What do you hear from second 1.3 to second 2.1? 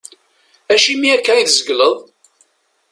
i tzelgeḍ?